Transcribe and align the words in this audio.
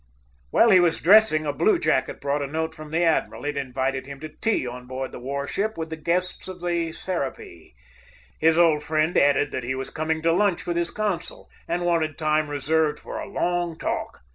While 0.49 0.71
he 0.71 0.79
was 0.79 0.99
dressing, 0.99 1.45
a 1.45 1.53
blue 1.53 1.77
jacket 1.77 2.19
brought 2.21 2.41
a 2.41 2.47
note 2.47 2.73
from 2.73 2.89
the 2.89 3.03
admiral. 3.03 3.45
It 3.45 3.55
invited 3.55 4.07
him 4.07 4.19
to 4.21 4.29
tea 4.41 4.65
on 4.65 4.87
board 4.87 5.11
the 5.11 5.19
war 5.19 5.47
ship, 5.47 5.77
with 5.77 5.91
the 5.91 5.95
guests 5.95 6.47
of 6.47 6.59
the 6.59 6.91
Serapis. 6.91 7.69
His 8.39 8.57
old 8.57 8.81
friend 8.81 9.15
added 9.15 9.51
that 9.51 9.63
he 9.63 9.75
was 9.75 9.91
coming 9.91 10.23
to 10.23 10.33
lunch 10.33 10.65
with 10.65 10.75
his 10.75 10.89
consul, 10.89 11.51
and 11.67 11.85
wanted 11.85 12.17
time 12.17 12.49
reserved 12.49 12.97
for 12.97 13.19
a 13.19 13.29
long 13.29 13.77
talk. 13.77 14.21